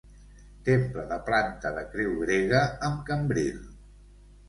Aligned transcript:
Temple 0.69 1.03
de 1.11 1.19
planta 1.27 1.73
de 1.77 1.85
creu 1.93 2.17
grega 2.25 2.65
amb 2.91 3.09
cambril. 3.15 3.65